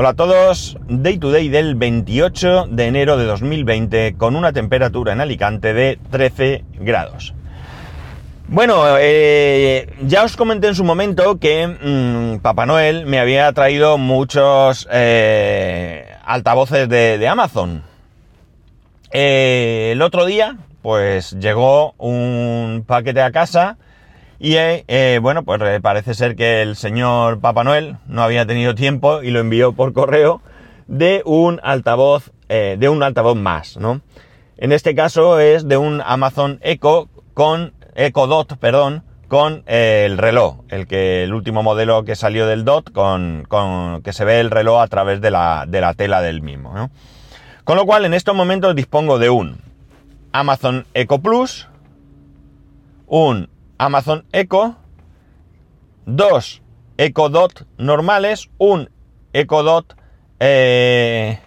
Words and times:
Hola 0.00 0.10
a 0.10 0.14
todos, 0.14 0.78
Day 0.86 1.18
to 1.18 1.32
Day 1.32 1.48
del 1.48 1.74
28 1.74 2.68
de 2.70 2.86
enero 2.86 3.16
de 3.16 3.24
2020 3.24 4.14
con 4.16 4.36
una 4.36 4.52
temperatura 4.52 5.12
en 5.12 5.20
Alicante 5.20 5.74
de 5.74 5.98
13 6.12 6.64
grados. 6.78 7.34
Bueno, 8.46 8.84
eh, 9.00 9.92
ya 10.02 10.22
os 10.22 10.36
comenté 10.36 10.68
en 10.68 10.76
su 10.76 10.84
momento 10.84 11.40
que 11.40 11.66
mmm, 11.66 12.38
Papá 12.42 12.64
Noel 12.64 13.06
me 13.06 13.18
había 13.18 13.52
traído 13.52 13.98
muchos 13.98 14.86
eh, 14.92 16.06
altavoces 16.24 16.88
de, 16.88 17.18
de 17.18 17.26
Amazon. 17.26 17.82
Eh, 19.10 19.90
el 19.94 20.02
otro 20.02 20.26
día, 20.26 20.58
pues 20.80 21.32
llegó 21.40 21.94
un 21.98 22.84
paquete 22.86 23.20
a 23.20 23.32
casa 23.32 23.78
y 24.40 24.54
eh, 24.56 25.18
bueno, 25.20 25.42
pues 25.42 25.60
parece 25.80 26.14
ser 26.14 26.36
que 26.36 26.62
el 26.62 26.76
señor 26.76 27.40
Papá 27.40 27.64
Noel 27.64 27.96
no 28.06 28.22
había 28.22 28.46
tenido 28.46 28.74
tiempo 28.74 29.22
y 29.22 29.30
lo 29.30 29.40
envió 29.40 29.72
por 29.72 29.92
correo 29.92 30.40
de 30.86 31.22
un 31.24 31.60
altavoz, 31.62 32.30
eh, 32.48 32.76
de 32.78 32.88
un 32.88 33.02
altavoz 33.02 33.36
más, 33.36 33.76
¿no? 33.76 34.00
En 34.56 34.72
este 34.72 34.94
caso 34.94 35.40
es 35.40 35.68
de 35.68 35.76
un 35.76 36.02
Amazon 36.04 36.58
Echo 36.62 37.08
con 37.34 37.72
Echo 37.94 38.26
Dot, 38.26 38.58
perdón, 38.58 39.02
con 39.28 39.64
eh, 39.66 40.04
el 40.06 40.18
reloj, 40.18 40.60
el 40.68 40.86
que 40.86 41.24
el 41.24 41.34
último 41.34 41.62
modelo 41.62 42.04
que 42.04 42.16
salió 42.16 42.46
del 42.46 42.64
Dot, 42.64 42.92
con, 42.92 43.44
con 43.48 44.02
que 44.02 44.12
se 44.12 44.24
ve 44.24 44.40
el 44.40 44.50
reloj 44.50 44.80
a 44.80 44.86
través 44.86 45.20
de 45.20 45.30
la, 45.30 45.64
de 45.68 45.80
la 45.80 45.94
tela 45.94 46.22
del 46.22 46.42
mismo. 46.42 46.90
Con 47.64 47.76
lo 47.76 47.86
cual 47.86 48.04
en 48.04 48.14
estos 48.14 48.34
momentos 48.34 48.74
dispongo 48.74 49.18
de 49.18 49.30
un 49.30 49.58
Amazon 50.32 50.86
Echo 50.94 51.18
Plus, 51.18 51.68
un 53.06 53.48
Amazon 53.78 54.24
Echo, 54.32 54.76
dos 56.04 56.62
Echo 56.96 57.28
Dot 57.28 57.66
normales, 57.78 58.50
un 58.58 58.90
Echo 59.32 59.62
Dot 59.62 59.96
eh, 60.40 61.38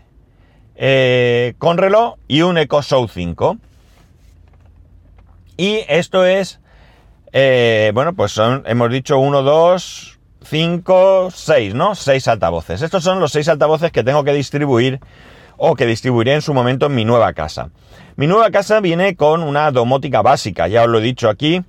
eh, 0.75 1.53
con 1.57 1.77
reloj 1.77 2.15
y 2.27 2.41
un 2.41 2.57
Echo 2.57 2.81
Show 2.81 3.07
5. 3.07 3.57
Y 5.57 5.81
esto 5.89 6.25
es, 6.25 6.59
eh, 7.33 7.91
bueno, 7.93 8.13
pues 8.13 8.31
son, 8.31 8.63
hemos 8.65 8.89
dicho 8.89 9.19
1, 9.19 9.43
2, 9.43 10.19
5, 10.43 11.29
6, 11.31 11.75
¿no? 11.75 11.95
6 11.95 12.27
altavoces. 12.29 12.81
Estos 12.81 13.03
son 13.03 13.19
los 13.19 13.33
6 13.33 13.49
altavoces 13.49 13.91
que 13.91 14.03
tengo 14.03 14.23
que 14.23 14.33
distribuir 14.33 15.01
o 15.57 15.75
que 15.75 15.85
distribuiré 15.85 16.33
en 16.33 16.41
su 16.41 16.53
momento 16.53 16.87
en 16.87 16.95
mi 16.95 17.05
nueva 17.05 17.33
casa. 17.33 17.69
Mi 18.15 18.25
nueva 18.25 18.49
casa 18.51 18.79
viene 18.79 19.15
con 19.15 19.43
una 19.43 19.69
domótica 19.71 20.21
básica, 20.21 20.67
ya 20.67 20.83
os 20.83 20.89
lo 20.89 20.99
he 20.99 21.01
dicho 21.01 21.29
aquí, 21.29 21.63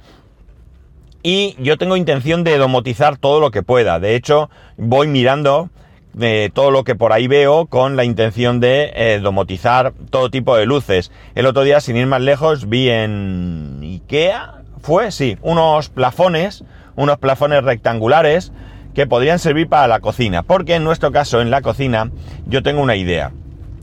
y 1.23 1.57
yo 1.59 1.79
tengo 1.79 1.97
intención 1.97 2.45
de 2.45 2.59
domotizar 2.59 3.17
todo 3.17 3.41
lo 3.41 3.51
que 3.51 3.63
pueda. 3.63 4.01
De 4.01 4.17
hecho, 4.17 4.51
voy 4.77 5.07
mirando 5.07 5.71
de 6.13 6.51
todo 6.53 6.71
lo 6.71 6.85
que 6.85 6.95
por 6.95 7.13
ahí 7.13 7.27
veo 7.27 7.67
con 7.67 7.97
la 7.97 8.05
intención 8.05 8.61
de 8.61 8.93
eh, 8.95 9.21
domotizar 9.23 9.93
todo 10.11 10.31
tipo 10.31 10.57
de 10.57 10.67
luces. 10.67 11.11
El 11.35 11.47
otro 11.47 11.63
día, 11.63 11.81
sin 11.81 11.97
ir 11.97 12.07
más 12.07 12.21
lejos, 12.21 12.69
vi 12.69 12.91
en 12.91 13.81
Ikea, 13.83 14.63
fue, 14.83 15.11
sí, 15.13 15.39
unos 15.43 15.89
plafones, 15.89 16.65
unos 16.97 17.19
plafones 17.19 17.63
rectangulares 17.65 18.53
que 18.95 19.07
podrían 19.07 19.39
servir 19.39 19.69
para 19.69 19.87
la 19.89 20.01
cocina. 20.01 20.43
Porque 20.43 20.75
en 20.75 20.85
nuestro 20.85 21.13
caso, 21.13 21.41
en 21.41 21.51
la 21.51 21.63
cocina, 21.63 22.11
yo 22.47 22.63
tengo 22.63 22.83
una 22.83 22.97
idea. 22.97 23.33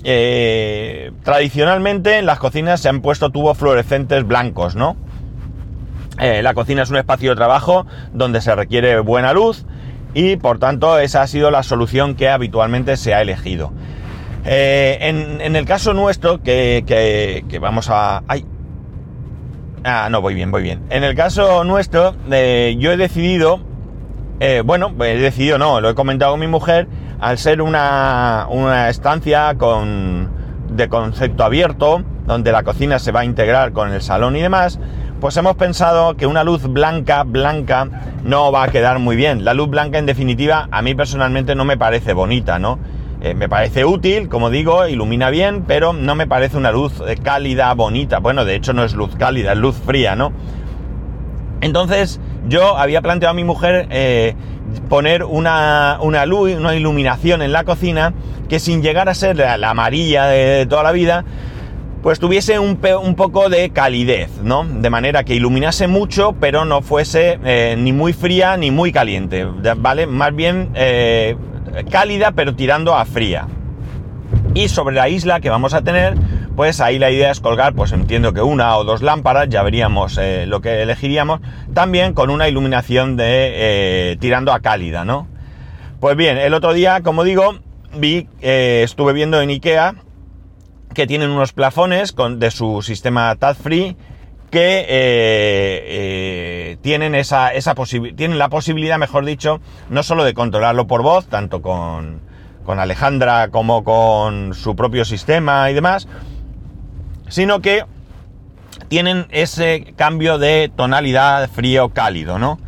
Eh, 0.03 1.11
tradicionalmente 1.23 2.19
en 2.19 2.25
las 2.25 2.39
cocinas 2.39 2.79
se 2.79 2.89
han 2.89 3.01
puesto 3.01 3.31
tubos 3.31 3.57
fluorescentes 3.57 4.25
blancos, 4.25 4.75
¿no? 4.75 4.95
Eh, 6.19 6.41
la 6.41 6.53
cocina 6.53 6.83
es 6.83 6.89
un 6.89 6.97
espacio 6.97 7.31
de 7.31 7.35
trabajo 7.35 7.85
donde 8.13 8.41
se 8.41 8.53
requiere 8.53 8.99
buena 8.99 9.33
luz 9.33 9.65
y 10.13 10.35
por 10.35 10.59
tanto 10.59 10.99
esa 10.99 11.21
ha 11.21 11.27
sido 11.27 11.49
la 11.49 11.63
solución 11.63 12.15
que 12.15 12.29
habitualmente 12.29 12.97
se 12.97 13.13
ha 13.13 13.21
elegido. 13.21 13.71
Eh, 14.45 14.97
en, 15.01 15.55
el 15.55 15.65
caso 15.65 15.93
nuestro, 15.93 16.41
que, 16.41 16.83
que, 17.47 17.59
vamos 17.59 17.89
a... 17.89 18.23
¡Ay! 18.27 18.45
Ah, 19.83 20.09
no, 20.11 20.21
voy 20.21 20.33
bien, 20.33 20.51
voy 20.51 20.63
bien. 20.63 20.81
En 20.89 21.03
el 21.03 21.15
caso 21.15 21.63
nuestro, 21.63 22.15
eh, 22.31 22.75
yo 22.79 22.91
he 22.91 22.97
decidido, 22.97 23.61
bueno, 24.65 24.93
he 25.01 25.17
decidido 25.17 25.57
no, 25.57 25.79
lo 25.79 25.89
he 25.89 25.95
comentado 25.95 26.31
con 26.31 26.39
mi 26.39 26.47
mujer, 26.47 26.87
al 27.19 27.37
ser 27.37 27.61
una, 27.61 28.47
una 28.49 28.89
estancia 28.89 29.55
con, 29.57 30.29
de 30.69 30.89
concepto 30.89 31.43
abierto, 31.43 32.03
donde 32.25 32.51
la 32.51 32.63
cocina 32.63 32.99
se 32.99 33.11
va 33.11 33.21
a 33.21 33.25
integrar 33.25 33.73
con 33.73 33.91
el 33.91 34.01
salón 34.01 34.35
y 34.35 34.41
demás, 34.41 34.79
pues 35.19 35.35
hemos 35.37 35.55
pensado 35.55 36.15
que 36.15 36.25
una 36.25 36.43
luz 36.43 36.63
blanca, 36.63 37.23
blanca, 37.23 37.87
no 38.23 38.51
va 38.51 38.63
a 38.63 38.67
quedar 38.69 38.99
muy 38.99 39.15
bien. 39.15 39.43
La 39.43 39.53
luz 39.53 39.69
blanca, 39.69 39.97
en 39.97 40.05
definitiva, 40.05 40.67
a 40.71 40.81
mí 40.81 40.95
personalmente 40.95 41.55
no 41.55 41.65
me 41.65 41.77
parece 41.77 42.13
bonita, 42.13 42.59
¿no? 42.59 42.79
Eh, 43.21 43.33
me 43.33 43.49
parece 43.49 43.83
útil, 43.83 44.29
como 44.29 44.49
digo, 44.49 44.87
ilumina 44.87 45.29
bien, 45.29 45.65
pero 45.67 45.91
no 45.91 46.15
me 46.15 46.25
parece 46.25 46.55
una 46.55 46.71
luz 46.71 47.03
eh, 47.05 47.17
cálida, 47.21 47.73
bonita. 47.73 48.19
Bueno, 48.19 48.45
de 48.45 48.55
hecho 48.55 48.71
no 48.71 48.83
es 48.85 48.93
luz 48.93 49.15
cálida, 49.17 49.51
es 49.51 49.57
luz 49.57 49.75
fría, 49.75 50.15
¿no? 50.15 50.31
Entonces, 51.59 52.21
yo 52.47 52.77
había 52.77 53.01
planteado 53.01 53.31
a 53.31 53.35
mi 53.35 53.43
mujer 53.43 53.87
eh, 53.89 54.35
poner 54.87 55.25
una, 55.25 55.97
una, 56.01 56.25
luz, 56.25 56.53
una 56.55 56.75
iluminación 56.75 57.41
en 57.41 57.51
la 57.51 57.65
cocina 57.65 58.13
que 58.47 58.59
sin 58.59 58.81
llegar 58.81 59.09
a 59.09 59.13
ser 59.13 59.35
la, 59.35 59.69
amarilla 59.69 60.25
de 60.25 60.65
toda 60.65 60.83
la 60.83 60.91
vida, 60.91 61.25
pues 62.01 62.19
tuviese 62.19 62.59
un, 62.59 62.79
un, 63.03 63.15
poco 63.15 63.49
de 63.49 63.71
calidez, 63.71 64.29
¿no? 64.41 64.63
De 64.63 64.89
manera 64.89 65.23
que 65.23 65.35
iluminase 65.35 65.87
mucho, 65.87 66.33
pero 66.39 66.63
no 66.63 66.81
fuese 66.81 67.39
eh, 67.43 67.75
ni 67.77 67.91
muy 67.91 68.13
fría 68.13 68.55
ni 68.55 68.71
muy 68.71 68.91
caliente, 68.91 69.45
¿vale? 69.77 70.07
Más 70.07 70.33
bien 70.33 70.69
eh, 70.75 71.35
cálida, 71.91 72.31
pero 72.31 72.55
tirando 72.55 72.95
a 72.95 73.03
fría. 73.05 73.47
Y 74.53 74.69
sobre 74.69 74.95
la 74.95 75.09
isla 75.09 75.41
que 75.41 75.49
vamos 75.49 75.73
a 75.73 75.81
tener, 75.81 76.15
pues 76.55 76.79
ahí 76.79 76.99
la 76.99 77.11
idea 77.11 77.31
es 77.31 77.41
colgar, 77.41 77.73
pues 77.73 77.91
entiendo 77.91 78.33
que 78.33 78.41
una 78.41 78.77
o 78.77 78.85
dos 78.85 79.01
lámparas, 79.01 79.49
ya 79.49 79.61
veríamos 79.61 80.17
eh, 80.17 80.45
lo 80.47 80.61
que 80.61 80.81
elegiríamos, 80.81 81.41
también 81.73 82.13
con 82.13 82.29
una 82.29 82.47
iluminación 82.47 83.17
de 83.17 84.17
tirando 84.21 84.53
a 84.53 84.61
cálida, 84.61 85.03
¿no? 85.03 85.27
Pues 85.99 86.15
bien, 86.15 86.37
el 86.37 86.53
otro 86.53 86.71
día, 86.71 87.01
como 87.01 87.25
digo, 87.25 87.55
vi, 87.97 88.29
estuve 88.39 89.11
viendo 89.11 89.41
en 89.41 89.49
Ikea, 89.49 89.95
que 90.93 91.07
tienen 91.07 91.29
unos 91.29 91.53
plafones 91.53 92.11
con, 92.11 92.39
de 92.39 92.51
su 92.51 92.81
sistema 92.81 93.35
TAD 93.35 93.55
Free 93.55 93.95
que 94.49 94.79
eh, 94.79 94.85
eh, 94.89 96.77
tienen 96.81 97.13
esa, 97.13 97.53
esa 97.53 97.75
tienen 98.15 98.39
la 98.39 98.49
posibilidad, 98.49 98.97
mejor 98.97 99.25
dicho, 99.25 99.61
no 99.89 100.01
solo 100.01 100.23
de 100.23 100.33
controlarlo 100.33 100.87
por 100.87 101.03
voz, 101.03 101.27
tanto 101.27 101.61
con, 101.61 102.21
con 102.65 102.79
Alejandra 102.79 103.49
como 103.49 103.83
con 103.83 104.53
su 104.55 104.75
propio 104.75 105.05
sistema 105.05 105.69
y 105.69 105.73
demás, 105.73 106.07
sino 107.27 107.61
que 107.61 107.85
tienen 108.87 109.27
ese 109.29 109.93
cambio 109.95 110.39
de 110.39 110.71
tonalidad 110.75 111.49
frío-cálido, 111.49 112.39
¿no? 112.39 112.59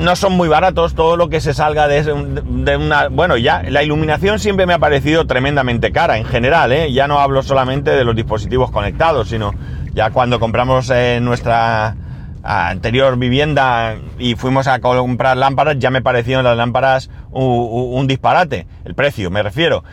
No 0.00 0.16
son 0.16 0.32
muy 0.32 0.48
baratos, 0.48 0.94
todo 0.94 1.16
lo 1.16 1.28
que 1.28 1.40
se 1.40 1.52
salga 1.54 1.88
de, 1.88 2.76
una... 2.76 3.08
Bueno, 3.08 3.36
ya 3.36 3.62
la 3.62 3.82
iluminación 3.82 4.38
siempre 4.38 4.66
me 4.66 4.74
ha 4.74 4.78
parecido 4.78 5.26
tremendamente 5.26 5.92
cara 5.92 6.16
en 6.16 6.24
general, 6.24 6.72
¿eh? 6.72 6.92
ya 6.92 7.06
no 7.06 7.18
hablo 7.18 7.42
solamente 7.42 7.90
de 7.90 8.04
los 8.04 8.16
dispositivos 8.16 8.70
conectados, 8.70 9.28
sino 9.28 9.52
ya 9.92 10.10
cuando 10.10 10.40
compramos 10.40 10.90
eh, 10.90 11.18
nuestra 11.20 11.96
anterior 12.42 13.18
vivienda 13.18 13.96
y 14.18 14.36
fuimos 14.36 14.68
a 14.68 14.80
comprar 14.80 15.36
lámparas, 15.36 15.78
ya 15.78 15.90
me 15.90 16.00
parecieron 16.00 16.44
las 16.44 16.56
lámparas 16.56 17.10
un, 17.30 18.06
disparate, 18.06 18.66
el 18.84 18.94
precio 18.94 19.30
me 19.30 19.42
refiero. 19.42 19.84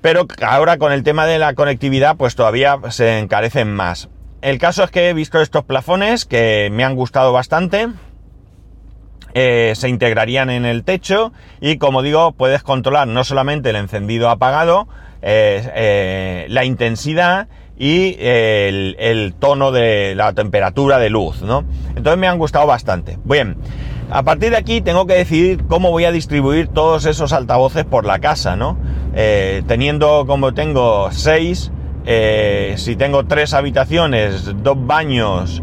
Pero 0.00 0.26
ahora 0.46 0.78
con 0.78 0.92
el 0.92 1.02
tema 1.02 1.26
de 1.26 1.38
la 1.38 1.54
conectividad, 1.54 2.16
pues 2.16 2.34
todavía 2.34 2.78
se 2.88 3.18
encarecen 3.18 3.74
más. 3.74 4.08
El 4.40 4.58
caso 4.58 4.84
es 4.84 4.90
que 4.90 5.10
he 5.10 5.14
visto 5.14 5.42
estos 5.42 5.64
plafones 5.64 6.24
que 6.24 6.70
me 6.72 6.84
han 6.84 6.94
gustado 6.94 7.32
bastante 7.32 7.88
eh, 9.32 9.74
se 9.76 9.88
integrarían 9.88 10.50
en 10.50 10.64
el 10.64 10.82
techo 10.82 11.32
y 11.60 11.78
como 11.78 12.02
digo 12.02 12.32
puedes 12.32 12.64
controlar 12.64 13.06
no 13.06 13.22
solamente 13.22 13.70
el 13.70 13.76
encendido 13.76 14.28
apagado, 14.28 14.88
eh, 15.22 15.70
eh, 15.74 16.46
la 16.48 16.64
intensidad 16.64 17.46
y 17.78 18.16
el, 18.18 19.34
tono 19.38 19.70
de 19.70 20.14
la 20.14 20.32
temperatura 20.32 20.98
de 20.98 21.08
luz, 21.08 21.42
¿no? 21.42 21.64
Entonces 21.96 22.18
me 22.18 22.26
han 22.26 22.38
gustado 22.38 22.66
bastante. 22.66 23.18
Bien, 23.24 23.56
a 24.10 24.22
partir 24.22 24.50
de 24.50 24.56
aquí 24.56 24.80
tengo 24.80 25.06
que 25.06 25.14
decidir 25.14 25.64
cómo 25.66 25.90
voy 25.90 26.04
a 26.04 26.12
distribuir 26.12 26.68
todos 26.68 27.06
esos 27.06 27.32
altavoces 27.32 27.84
por 27.84 28.04
la 28.04 28.18
casa, 28.18 28.56
¿no? 28.56 28.78
teniendo 29.66 30.24
como 30.26 30.52
tengo 30.54 31.10
seis, 31.10 31.72
si 32.04 32.96
tengo 32.96 33.24
tres 33.24 33.54
habitaciones, 33.54 34.44
dos 34.62 34.76
baños 34.86 35.62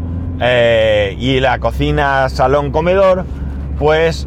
y 1.18 1.40
la 1.40 1.58
cocina, 1.60 2.28
salón, 2.28 2.72
comedor, 2.72 3.24
pues 3.78 4.26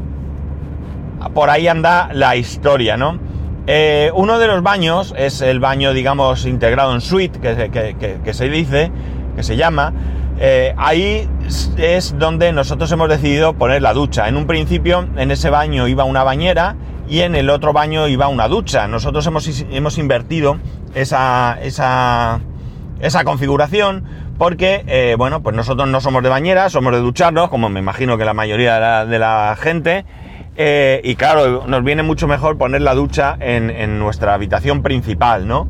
por 1.34 1.50
ahí 1.50 1.68
anda 1.68 2.10
la 2.14 2.36
historia, 2.36 2.98
¿no? 2.98 3.20
Eh, 3.68 4.12
uno 4.16 4.40
de 4.40 4.48
los 4.48 4.64
baños 4.64 5.14
es 5.18 5.42
el 5.42 5.60
baño, 5.60 5.94
digamos, 5.94 6.46
integrado 6.46 6.94
en 6.94 7.02
suite, 7.02 7.40
que, 7.40 8.34
se 8.34 8.50
dice, 8.50 8.92
que 9.36 9.44
se 9.44 9.56
llama. 9.56 9.94
Eh, 10.40 10.74
ahí 10.78 11.30
es 11.78 12.16
donde 12.18 12.52
nosotros 12.52 12.92
hemos 12.92 13.08
decidido 13.08 13.54
poner 13.54 13.82
la 13.82 13.94
ducha. 13.94 14.28
En 14.28 14.36
un 14.36 14.48
principio, 14.48 15.08
en 15.16 15.30
ese 15.30 15.50
baño 15.52 15.88
iba 15.88 16.04
una 16.04 16.24
bañera 16.24 16.76
y 17.08 17.20
en 17.20 17.36
el 17.36 17.50
otro 17.50 17.72
baño 17.72 18.08
iba 18.08 18.28
una 18.28 18.48
ducha. 18.48 18.88
Nosotros 18.88 19.26
hemos, 19.28 19.48
hemos 19.70 19.98
invertido 20.00 20.58
esa, 20.96 21.60
esa, 21.62 22.42
esa 23.02 23.24
configuración 23.24 24.04
porque, 24.38 24.84
eh, 24.88 25.16
bueno, 25.20 25.44
pues 25.44 25.56
nosotros 25.56 25.88
no 25.88 26.02
somos 26.02 26.24
de 26.24 26.30
bañera, 26.30 26.70
somos 26.70 26.94
de 26.94 27.00
ducharnos, 27.00 27.50
como 27.50 27.70
me 27.70 27.80
imagino 27.80 28.18
que 28.18 28.26
la 28.26 28.34
mayoría 28.34 29.06
de 29.06 29.20
la, 29.20 29.56
gente. 29.60 30.04
Eh, 30.56 31.00
y 31.04 31.14
claro, 31.14 31.66
nos 31.68 31.84
viene 31.84 32.02
mucho 32.04 32.28
mejor 32.28 32.58
poner 32.58 32.82
la 32.82 32.96
ducha 32.96 33.38
en, 33.40 34.00
nuestra 34.00 34.34
habitación 34.34 34.82
principal, 34.82 35.48
¿no? 35.48 35.68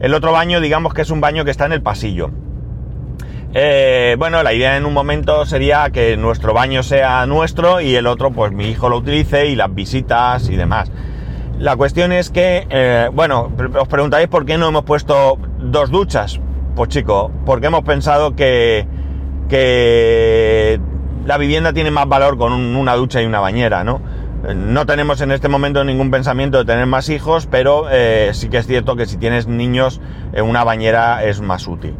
El 0.00 0.12
otro 0.12 0.32
baño, 0.32 0.60
digamos 0.60 0.92
que 0.92 1.00
es 1.02 1.10
un 1.10 1.22
baño 1.22 1.46
que 1.46 1.50
está 1.50 1.64
en 1.64 1.72
el 1.72 1.82
pasillo. 1.82 2.30
Eh, 3.54 4.16
bueno, 4.18 4.42
la 4.42 4.52
idea 4.52 4.76
en 4.76 4.84
un 4.84 4.92
momento 4.92 5.46
sería 5.46 5.88
que 5.90 6.18
nuestro 6.18 6.52
baño 6.52 6.82
sea 6.82 7.24
nuestro 7.26 7.80
y 7.80 7.96
el 7.96 8.06
otro, 8.06 8.32
pues 8.32 8.52
mi 8.52 8.68
hijo 8.68 8.90
lo 8.90 8.98
utilice 8.98 9.46
y 9.46 9.56
las 9.56 9.74
visitas 9.74 10.48
y 10.50 10.56
demás. 10.56 10.92
La 11.58 11.74
cuestión 11.76 12.12
es 12.12 12.28
que, 12.28 13.08
bueno, 13.14 13.50
os 13.78 13.88
preguntáis 13.88 14.28
por 14.28 14.44
qué 14.44 14.58
no 14.58 14.68
hemos 14.68 14.84
puesto 14.84 15.38
dos 15.58 15.90
duchas. 15.90 16.38
Pues 16.80 16.88
chico, 16.88 17.30
porque 17.44 17.66
hemos 17.66 17.84
pensado 17.84 18.34
que, 18.34 18.86
que 19.50 20.80
la 21.26 21.36
vivienda 21.36 21.74
tiene 21.74 21.90
más 21.90 22.08
valor 22.08 22.38
con 22.38 22.54
una 22.54 22.94
ducha 22.94 23.20
y 23.20 23.26
una 23.26 23.38
bañera, 23.38 23.84
¿no? 23.84 24.00
No 24.56 24.86
tenemos 24.86 25.20
en 25.20 25.30
este 25.30 25.48
momento 25.48 25.84
ningún 25.84 26.10
pensamiento 26.10 26.56
de 26.56 26.64
tener 26.64 26.86
más 26.86 27.10
hijos, 27.10 27.46
pero 27.50 27.84
eh, 27.90 28.30
sí 28.32 28.48
que 28.48 28.56
es 28.56 28.66
cierto 28.66 28.96
que 28.96 29.04
si 29.04 29.18
tienes 29.18 29.46
niños, 29.46 30.00
una 30.42 30.64
bañera 30.64 31.22
es 31.22 31.42
más 31.42 31.68
útil 31.68 31.96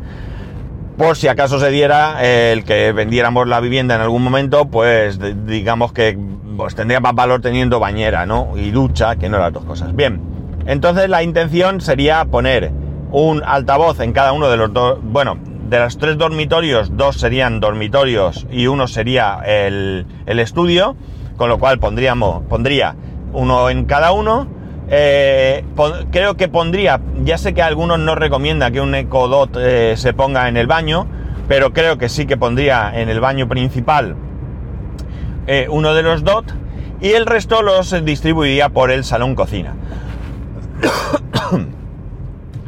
por 0.97 1.15
si 1.17 1.29
acaso 1.29 1.61
se 1.61 1.71
diera 1.71 2.17
eh, 2.25 2.53
el 2.53 2.65
que 2.65 2.93
vendiéramos 2.93 3.47
la 3.49 3.61
vivienda 3.61 3.97
en 3.97 4.01
algún 4.01 4.23
momento, 4.23 4.69
pues 4.69 5.19
digamos 5.47 5.93
que 5.93 6.19
pues, 6.57 6.75
tendría 6.75 7.01
más 7.01 7.15
valor 7.15 7.43
teniendo 7.43 7.81
bañera, 7.81 8.25
¿no? 8.25 8.53
Y 8.57 8.71
ducha, 8.71 9.17
que 9.17 9.29
no 9.29 9.39
las 9.39 9.53
dos 9.53 9.65
cosas. 9.65 9.95
Bien, 9.95 10.23
entonces 10.67 11.11
la 11.11 11.23
intención 11.23 11.83
sería 11.83 12.25
poner 12.25 12.71
un 13.13 13.43
altavoz 13.45 14.01
en 14.01 14.13
cada 14.13 14.33
uno 14.33 14.49
de 14.49 14.57
los 14.57 14.73
dos, 14.73 14.99
bueno, 15.03 15.39
de 15.69 15.79
los 15.79 15.99
tres 15.99 16.19
dormitorios, 16.19 16.97
dos 16.97 17.17
serían 17.17 17.61
dormitorios 17.61 18.47
y 18.51 18.67
uno 18.67 18.89
sería 18.89 19.41
el, 19.45 20.07
el 20.27 20.39
estudio, 20.39 20.97
con 21.37 21.49
lo 21.49 21.59
cual 21.59 21.79
pondríamos, 21.79 22.43
pondría 22.49 22.97
uno 23.33 23.71
en 23.71 23.85
cada 23.85 24.13
uno 24.13 24.61
eh, 24.93 25.65
creo 26.11 26.37
que 26.37 26.49
pondría, 26.49 27.01
ya 27.23 27.39
sé 27.39 27.55
que 27.55 27.63
algunos 27.63 28.01
no 28.01 28.17
recomienda 28.17 28.73
que 28.73 28.81
un 28.81 28.93
Echo 28.97 29.29
Dot 29.29 29.57
eh, 29.57 29.95
se 29.97 30.13
ponga 30.13 30.49
en 30.49 30.57
el 30.57 30.67
baño, 30.67 31.07
pero 31.47 31.73
creo 31.73 31.97
que 31.97 32.09
sí 32.09 32.27
que 32.27 32.37
pondría 32.37 32.91
en 33.01 33.09
el 33.09 33.21
baño 33.21 33.49
principal 33.49 34.17
eh, 35.47 35.69
uno 35.71 35.95
de 35.95 36.03
los 36.03 36.25
Dot 36.25 36.53
y 37.01 37.11
el 37.11 37.25
resto 37.25 37.63
los 37.63 38.05
distribuiría 38.05 38.69
por 38.71 38.91
el 38.91 39.05
salón 39.05 39.37
cocina. 39.37 39.75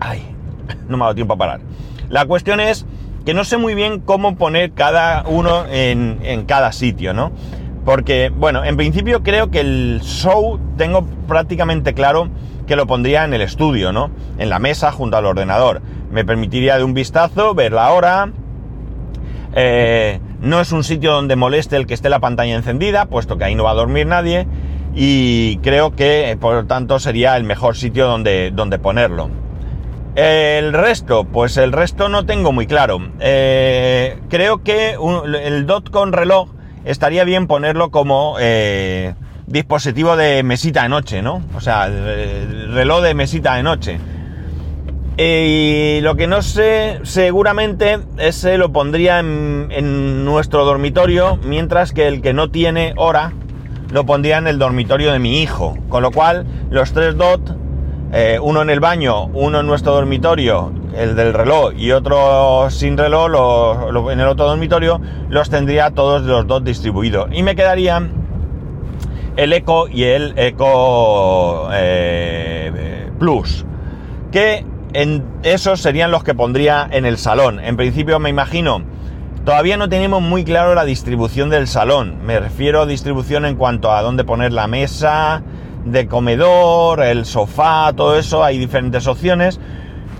Ay, 0.01 0.32
no 0.89 0.97
me 0.97 1.05
ha 1.05 1.07
dado 1.07 1.15
tiempo 1.15 1.35
a 1.35 1.39
parar. 1.39 1.61
La 2.09 2.27
cuestión 2.27 2.61
es 2.61 2.87
que 3.25 3.35
no 3.35 3.45
sé 3.45 3.57
muy 3.57 3.75
bien 3.75 4.01
cómo 4.01 4.37
poner 4.37 4.73
cada 4.73 5.25
uno 5.27 5.65
en, 5.71 6.19
en 6.23 6.45
cada 6.45 6.73
sitio, 6.73 7.15
¿no? 7.15 7.33
Porque, 7.85 8.31
bueno, 8.31 8.65
en 8.65 8.77
principio 8.77 9.23
creo 9.23 9.51
que 9.51 9.61
el 9.61 10.01
show 10.03 10.61
tengo 10.77 11.05
prácticamente 11.27 11.95
claro 11.95 12.29
que 12.67 12.77
lo 12.77 12.87
pondría 12.87 13.25
en 13.25 13.35
el 13.35 13.41
estudio, 13.41 13.93
¿no? 13.93 14.11
En 14.39 14.51
la 14.51 14.59
mesa 14.59 14.93
junto 14.93 15.17
al 15.17 15.27
ordenador. 15.27 15.83
Me 16.11 16.25
permitiría 16.25 16.79
de 16.79 16.85
un 16.85 16.95
vistazo 16.95 17.55
ver 17.55 17.73
la 17.73 17.91
hora. 17.91 18.31
Eh, 19.55 20.21
no 20.41 20.61
es 20.61 20.73
un 20.73 20.85
sitio 20.85 21.13
donde 21.13 21.37
moleste 21.37 21.77
el 21.77 21.87
que 21.87 21.95
esté 21.95 22.09
la 22.09 22.21
pantalla 22.21 22.55
encendida, 22.55 23.07
puesto 23.07 23.37
que 23.37 23.45
ahí 23.45 23.55
no 23.55 23.65
va 23.65 23.73
a 23.73 23.75
dormir 23.75 24.07
nadie. 24.07 24.47
Y 24.95 25.57
creo 25.59 25.97
que, 25.97 26.37
por 26.41 26.55
lo 26.55 26.67
tanto, 26.67 26.99
sería 26.99 27.37
el 27.37 27.45
mejor 27.45 27.77
sitio 27.77 28.07
donde, 28.07 28.53
donde 28.53 28.79
ponerlo. 28.79 29.29
El 30.15 30.75
resto, 30.75 31.25
pues 31.25 31.57
el 31.57 31.73
resto 31.73 32.09
no 32.09 32.27
tengo 32.27 32.53
muy 32.53 32.67
claro. 32.67 33.01
Eh, 33.21 34.19
creo 34.29 34.63
que 34.63 34.97
el 35.43 35.67
dot 35.67 35.91
con 35.91 36.13
reloj 36.13 36.51
estaría 36.85 37.25
bien 37.25 37.47
ponerlo 37.47 37.91
como 37.91 38.37
eh, 38.39 39.15
dispositivo 39.47 40.17
de 40.17 40.43
mesita 40.43 40.83
de 40.83 40.91
noche, 40.91 41.23
¿no? 41.23 41.43
O 41.57 41.61
sea, 41.61 41.89
reloj 41.89 43.03
de 43.03 43.15
mesita 43.15 43.55
de 43.55 43.63
noche. 43.63 43.99
Y 45.17 46.01
lo 46.01 46.17
que 46.17 46.27
no 46.27 46.43
sé, 46.43 47.01
seguramente 47.03 47.99
ese 48.19 48.57
lo 48.57 48.73
pondría 48.73 49.21
en, 49.21 50.25
nuestro 50.25 50.65
dormitorio, 50.65 51.39
mientras 51.45 51.93
que 51.93 52.09
el 52.09 52.23
que 52.23 52.33
no 52.33 52.51
tiene 52.51 52.95
hora 52.97 53.33
lo 53.91 54.07
pondría 54.07 54.39
en 54.39 54.47
el 54.47 54.59
dormitorio 54.59 55.13
de 55.13 55.19
mi 55.19 55.43
hijo. 55.43 55.77
Con 55.89 56.03
lo 56.03 56.11
cual, 56.11 56.47
los 56.71 56.93
tres 56.93 57.17
DOT, 57.17 57.62
eh, 58.13 58.39
uno 58.41 58.63
en 58.63 58.71
el 58.71 58.81
baño, 58.81 59.27
uno 59.27 59.61
en 59.61 59.67
nuestro 59.67 59.95
dormitorio 59.95 60.73
el 60.97 61.17
del 61.17 61.33
reloj 61.33 61.73
y 61.77 61.93
otro 61.93 62.69
sin 62.71 62.97
reloj 62.97 64.11
en 64.11 64.21
el 64.21 64.27
otro 64.27 64.47
dormitorio, 64.47 65.01
los 65.29 65.51
tendría 65.51 65.91
todos 65.91 66.23
los 66.23 66.47
dos 66.47 66.63
distribuidos. 66.65 67.29
Y 67.33 67.43
me 67.43 67.57
quedarían 67.57 68.13
el 69.37 69.53
Eco 69.53 69.89
y 69.89 70.05
el 70.05 70.35
Eco 70.37 71.69
eh, 71.73 73.11
Plus, 73.19 73.65
que 74.31 74.65
en 74.93 75.25
esos 75.43 75.81
serían 75.81 76.11
los 76.11 76.23
que 76.23 76.35
pondría 76.35 76.87
en 76.91 77.07
el 77.07 77.17
salón. 77.17 77.61
En 77.61 77.77
principio 77.77 78.19
me 78.19 78.29
imagino, 78.29 78.83
todavía 79.45 79.77
no 79.77 79.89
tenemos 79.89 80.21
muy 80.21 80.45
claro 80.45 80.75
la 80.75 80.85
distribución 80.85 81.49
del 81.49 81.67
salón. 81.67 82.19
Me 82.27 82.39
refiero 82.39 82.83
a 82.83 82.87
distribución 82.87 83.47
en 83.47 83.57
cuanto 83.57 83.91
a 83.91 84.03
dónde 84.03 84.25
poner 84.25 84.53
la 84.53 84.67
mesa 84.67 85.43
de 85.85 86.07
comedor, 86.07 87.03
el 87.03 87.25
sofá, 87.25 87.93
todo 87.95 88.19
eso, 88.19 88.45
hay 88.45 88.59
diferentes 88.59 89.07
opciones 89.07 89.61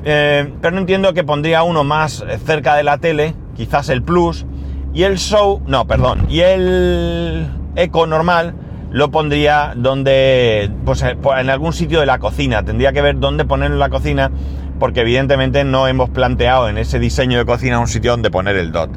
eh, 0.05 0.53
pero 0.61 0.75
no 0.75 0.81
entiendo 0.81 1.15
que 1.15 1.25
pondría 1.25 1.63
uno 1.63 1.85
más 1.85 2.25
cerca 2.45 2.75
de 2.75 2.83
la 2.83 2.99
tele, 2.99 3.35
quizás 3.57 3.89
el 3.89 4.03
Plus, 4.03 4.47
y 4.93 5.05
el 5.05 5.19
Show, 5.19 5.63
no, 5.67 5.87
perdón, 5.87 6.27
y 6.29 6.41
el 6.41 7.47
Eco 7.77 8.07
normal 8.07 8.55
lo 8.91 9.11
pondría 9.11 9.73
donde, 9.77 10.71
pues 10.85 11.03
eh, 11.03 11.17
en 11.39 11.51
algún 11.51 11.73
sitio 11.73 12.01
de 12.01 12.07
la 12.07 12.19
cocina. 12.19 12.63
Tendría 12.65 12.93
que 12.93 13.01
ver 13.01 13.19
dónde 13.19 13.45
ponerlo 13.45 13.77
en 13.77 13.81
la 13.81 13.89
cocina, 13.89 14.31
porque 14.79 15.01
evidentemente 15.01 15.65
no 15.65 15.87
hemos 15.87 16.11
planteado 16.11 16.69
en 16.69 16.79
ese 16.79 16.99
diseño 16.99 17.39
de 17.39 17.47
cocina 17.47 17.79
un 17.79 17.87
sitio 17.87 18.11
donde 18.11 18.31
poner 18.31 18.57
el 18.57 18.73
DOT. 18.73 18.91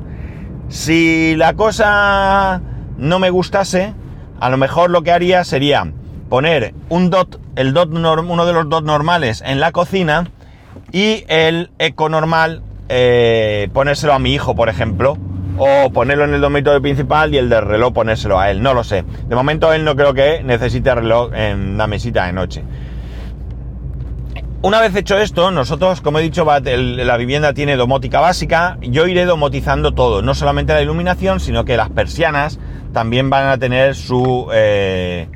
Si 0.68 1.36
la 1.36 1.54
cosa 1.54 2.62
no 2.98 3.20
me 3.20 3.30
gustase, 3.30 3.94
a 4.40 4.50
lo 4.50 4.58
mejor 4.58 4.90
lo 4.90 5.04
que 5.04 5.12
haría 5.12 5.44
sería 5.44 5.94
poner 6.36 6.74
un 6.90 7.10
dot, 7.10 7.40
el 7.56 7.72
dot 7.72 7.88
uno 7.94 8.46
de 8.46 8.52
los 8.52 8.68
DOT 8.68 8.84
normales 8.84 9.42
en 9.46 9.62
la 9.62 9.72
cocina 9.72 10.28
y 10.92 11.24
el 11.30 11.72
eco 11.80 12.10
normal, 12.10 12.62
eh, 12.90 13.70
ponérselo 13.72 14.12
a 14.12 14.20
mi 14.20 14.34
hijo, 14.34 14.54
por 14.54 14.68
ejemplo. 14.68 15.18
O 15.58 15.90
ponerlo 15.92 16.26
en 16.26 16.34
el 16.34 16.42
dormitorio 16.42 16.82
principal 16.82 17.34
y 17.34 17.38
el 17.38 17.48
de 17.48 17.62
reloj 17.62 17.94
ponérselo 17.94 18.38
a 18.38 18.52
él. 18.52 18.62
No 18.62 18.74
lo 18.74 18.84
sé. 18.84 19.06
De 19.30 19.34
momento 19.34 19.72
él 19.72 19.86
no 19.86 19.96
creo 19.96 20.14
que 20.14 20.44
necesite 20.44 20.94
reloj 20.94 21.34
en 21.34 21.78
la 21.78 21.88
mesita 21.88 22.26
de 22.26 22.34
noche. 22.34 22.64
Una 24.62 24.82
vez 24.82 24.94
hecho 24.94 25.18
esto, 25.18 25.52
nosotros, 25.52 26.02
como 26.02 26.20
he 26.20 26.22
dicho, 26.22 26.46
la 26.46 27.16
vivienda 27.16 27.54
tiene 27.54 27.78
domótica 27.78 28.20
básica. 28.20 28.78
Yo 28.82 29.08
iré 29.08 29.24
domotizando 29.24 29.94
todo, 29.94 30.22
no 30.22 30.36
solamente 30.36 30.74
la 30.74 30.82
iluminación, 30.82 31.40
sino 31.40 31.64
que 31.64 31.78
las 31.78 31.92
persianas 31.92 32.60
también 32.92 33.30
van 33.30 33.48
a 33.48 33.58
tener 33.58 33.96
su... 33.96 34.50
Eh, 34.54 35.30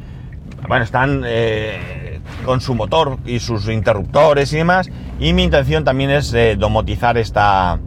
bueno, 0.68 0.84
están 0.84 1.24
eh, 1.26 2.20
con 2.46 2.62
su 2.62 2.76
motor 2.76 3.18
y 3.26 3.40
sus 3.40 3.68
interruptores 3.70 4.52
y 4.54 4.58
demás. 4.58 4.90
Y 5.20 5.34
mi 5.34 5.44
intención 5.44 5.84
también 5.84 6.12
es 6.12 6.34
eh, 6.34 6.56
domotizar 6.58 7.18
esta, 7.18 7.80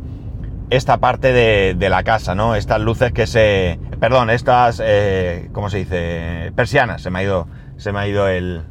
esta 0.70 0.98
parte 0.98 1.32
de, 1.32 1.88
la 1.88 2.02
casa, 2.02 2.34
¿no? 2.34 2.54
Estas 2.54 2.80
luces 2.80 3.12
que 3.12 3.26
se... 3.26 3.78
Perdón, 4.00 4.30
estas... 4.30 4.80
Eh, 4.84 5.48
¿Cómo 5.52 5.70
se 5.70 5.78
dice? 5.78 6.52
Persianas, 6.54 7.02
se 7.02 7.10
me 7.10 7.20
ha 7.20 7.22
ido, 7.22 7.48
se 7.76 7.92
me 7.92 8.00
ha 8.00 8.08
ido 8.08 8.28
el, 8.28 8.62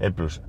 el 0.00 0.12
plus. 0.12 0.42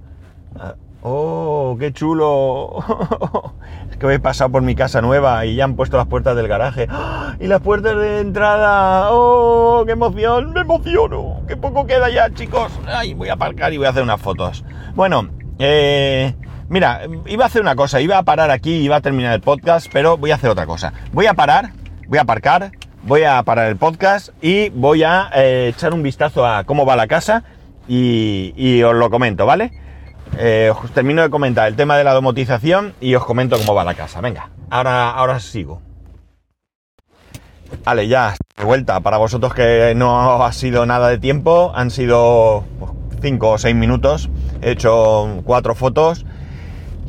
¡Oh, 1.02 1.78
qué 1.80 1.94
chulo! 1.94 2.78
es 3.92 3.98
que 3.98 4.14
he 4.14 4.20
pasado 4.20 4.52
por 4.52 4.62
mi 4.62 4.76
casa 4.76 5.02
nueva 5.02 5.46
y 5.46 5.56
ya 5.56 5.64
han 5.64 5.76
puesto 5.76 5.98
las 5.98 6.08
puertas 6.08 6.36
del 6.36 6.48
garaje. 6.48 6.88
¡Ah! 6.90 7.36
¡Y 7.40 7.48
las 7.48 7.62
puertas 7.62 7.96
de 7.98 8.20
entrada! 8.20 9.12
¡Oh, 9.12 9.84
qué 9.86 9.94
emoción! 9.94 10.54
¡Me 10.54 10.62
emociono! 10.62 11.42
¡Qué 11.48 11.56
poco 11.56 11.86
queda 11.86 12.10
ya, 12.10 12.34
chicos! 12.34 12.72
¡Ay, 12.88 13.14
voy 13.14 13.30
a 13.30 13.34
aparcar 13.34 13.74
y 13.74 13.78
voy 13.78 13.88
a 13.88 13.92
hacer 13.92 14.04
unas 14.04 14.22
fotos! 14.22 14.64
Bueno, 14.96 15.30
eh... 15.60 16.36
Mira, 16.70 17.04
iba 17.28 17.46
a 17.46 17.48
hacer 17.48 17.62
una 17.62 17.78
cosa, 17.78 18.02
iba 18.02 18.18
a 18.18 18.24
parar 18.24 18.52
aquí, 18.52 18.74
iba 18.74 18.98
a 18.98 19.02
terminar 19.02 19.34
el 19.34 19.40
podcast, 19.40 19.88
pero 19.92 20.18
voy 20.18 20.32
a 20.32 20.36
hacer 20.36 20.50
otra 20.50 20.66
cosa. 20.66 20.92
Voy 21.14 21.26
a 21.26 21.34
parar, 21.34 21.70
voy 22.10 22.18
a 22.18 22.24
aparcar, 22.24 22.72
voy 23.04 23.24
a 23.24 23.42
parar 23.44 23.70
el 23.70 23.78
podcast 23.78 24.32
y 24.42 24.68
voy 24.70 25.04
a 25.04 25.30
eh, 25.34 25.72
echar 25.74 25.94
un 25.94 26.04
vistazo 26.04 26.46
a 26.46 26.66
cómo 26.66 26.86
va 26.86 26.98
la 26.98 27.08
casa 27.08 27.46
y, 27.88 28.82
os 28.84 28.94
lo 28.96 29.10
comento, 29.10 29.46
¿vale? 29.46 29.72
Eh, 30.38 30.72
os 30.72 30.92
termino 30.92 31.22
de 31.22 31.30
comentar 31.30 31.68
el 31.68 31.76
tema 31.76 31.98
de 31.98 32.04
la 32.04 32.14
domotización 32.14 32.94
y 33.02 33.16
os 33.16 33.26
comento 33.26 33.58
cómo 33.58 33.74
va 33.74 33.84
la 33.84 33.96
casa. 33.96 34.22
Venga, 34.22 34.50
ahora, 34.70 35.12
ahora 35.12 35.40
sigo. 35.40 35.82
Vale, 37.84 38.08
ya, 38.08 38.36
de 38.58 38.64
vuelta. 38.64 39.00
Para 39.00 39.18
vosotros 39.18 39.54
que 39.54 39.94
no 39.96 40.44
ha 40.44 40.52
sido 40.54 40.86
nada 40.86 41.10
de 41.10 41.18
tiempo, 41.18 41.72
han 41.76 41.92
sido 41.92 42.64
5 43.22 43.50
o 43.50 43.58
6 43.58 43.76
minutos, 43.76 44.30
he 44.62 44.72
hecho 44.72 45.42
cuatro 45.46 45.76
fotos 45.76 46.26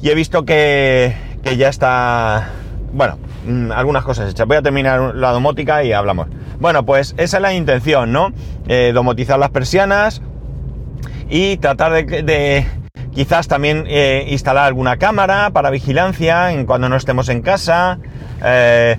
y 0.02 0.10
he 0.10 0.14
visto 0.14 0.44
que, 0.44 1.14
que 1.42 1.56
ya 1.56 1.68
está, 1.68 2.50
bueno, 2.92 3.18
mm, 3.46 3.72
algunas 3.72 4.04
cosas 4.04 4.30
hechas. 4.30 4.46
Voy 4.46 4.56
a 4.56 4.62
terminar 4.62 5.14
la 5.14 5.32
domótica 5.32 5.84
y 5.84 5.92
hablamos. 5.92 6.28
Bueno, 6.60 6.84
pues 6.84 7.14
esa 7.18 7.37
es 7.38 7.42
la 7.42 7.54
intención, 7.54 8.12
¿no? 8.12 8.32
Eh, 8.66 8.92
domotizar 8.94 9.38
las 9.38 9.50
persianas 9.50 10.22
y 11.30 11.56
tratar 11.58 11.92
de, 11.92 12.66
quizás 13.15 13.49
también 13.49 13.85
eh, 13.88 14.27
instalar 14.29 14.67
alguna 14.67 14.97
cámara 14.97 15.50
para 15.50 15.71
vigilancia 15.71 16.53
en 16.53 16.67
cuando 16.67 16.88
no 16.88 16.97
estemos 16.97 17.29
en 17.29 17.43
casa. 17.43 17.99
Eh, 18.45 18.97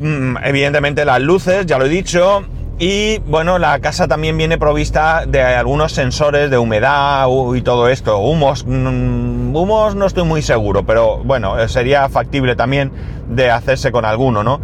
mm, 0.00 0.36
evidentemente 0.44 1.04
las 1.04 1.20
luces, 1.20 1.66
ya 1.66 1.78
lo 1.78 1.86
he 1.86 1.88
dicho. 1.88 2.44
Y 2.78 3.18
bueno, 3.18 3.58
la 3.58 3.78
casa 3.78 4.08
también 4.08 4.36
viene 4.36 4.58
provista 4.58 5.26
de 5.26 5.40
algunos 5.42 5.92
sensores 5.92 6.50
de 6.50 6.58
humedad 6.58 7.28
y 7.54 7.62
todo 7.62 7.88
esto. 7.88 8.18
Humos, 8.18 8.64
mm, 8.66 9.54
humos 9.54 9.94
no 9.94 10.06
estoy 10.06 10.24
muy 10.24 10.42
seguro, 10.42 10.84
pero 10.84 11.18
bueno, 11.18 11.58
eh, 11.58 11.68
sería 11.68 12.08
factible 12.08 12.56
también 12.56 12.90
de 13.28 13.50
hacerse 13.50 13.92
con 13.92 14.04
alguno, 14.04 14.42
¿no? 14.42 14.60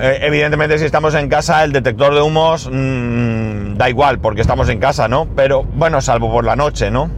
Evidentemente 0.00 0.78
si 0.78 0.84
estamos 0.84 1.12
en 1.14 1.28
casa 1.28 1.64
el 1.64 1.72
detector 1.72 2.14
de 2.14 2.20
humos 2.20 2.70
mmm, 2.70 3.74
da 3.76 3.90
igual 3.90 4.20
porque 4.20 4.42
estamos 4.42 4.68
en 4.68 4.78
casa, 4.78 5.08
¿no? 5.08 5.26
Pero 5.34 5.64
bueno, 5.64 6.00
salvo 6.00 6.30
por 6.30 6.44
la 6.44 6.54
noche, 6.54 6.92
¿no? 6.92 7.10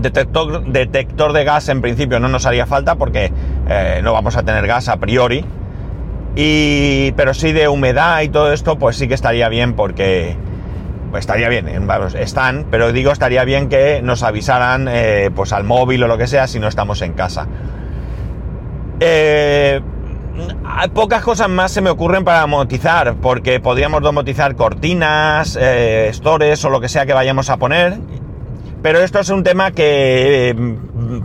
Detector, 0.00 0.64
detector 0.64 1.32
de 1.32 1.44
gas 1.44 1.68
en 1.68 1.80
principio 1.80 2.20
no 2.20 2.28
nos 2.28 2.46
haría 2.46 2.66
falta 2.66 2.94
porque 2.94 3.32
eh, 3.68 4.00
no 4.02 4.12
vamos 4.12 4.36
a 4.36 4.42
tener 4.42 4.66
gas 4.66 4.88
a 4.88 4.98
priori. 4.98 5.44
Y, 6.36 7.12
pero 7.12 7.34
sí 7.34 7.52
de 7.52 7.68
humedad 7.68 8.20
y 8.22 8.28
todo 8.28 8.52
esto, 8.52 8.78
pues 8.78 8.96
sí 8.96 9.08
que 9.08 9.14
estaría 9.14 9.48
bien 9.48 9.74
porque 9.74 10.36
pues 11.10 11.22
estaría 11.22 11.48
bien, 11.48 11.86
vamos, 11.86 12.14
están, 12.14 12.66
pero 12.70 12.92
digo 12.92 13.12
estaría 13.12 13.42
bien 13.44 13.68
que 13.68 14.02
nos 14.02 14.22
avisaran 14.22 14.88
eh, 14.90 15.30
pues 15.34 15.52
al 15.52 15.64
móvil 15.64 16.02
o 16.02 16.06
lo 16.06 16.18
que 16.18 16.26
sea 16.26 16.46
si 16.46 16.60
no 16.60 16.68
estamos 16.68 17.00
en 17.02 17.14
casa. 17.14 17.46
Eh, 19.00 19.80
pocas 20.92 21.22
cosas 21.22 21.48
más 21.48 21.72
se 21.72 21.80
me 21.80 21.90
ocurren 21.90 22.24
para 22.24 22.40
domotizar, 22.40 23.14
porque 23.16 23.60
podríamos 23.60 24.02
domotizar 24.02 24.54
cortinas, 24.56 25.58
eh, 25.60 26.10
stores 26.12 26.64
o 26.64 26.70
lo 26.70 26.80
que 26.80 26.88
sea 26.88 27.06
que 27.06 27.12
vayamos 27.12 27.50
a 27.50 27.56
poner. 27.56 27.98
Pero 28.88 29.00
esto 29.00 29.18
es 29.18 29.28
un 29.28 29.44
tema 29.44 29.72
que, 29.72 30.56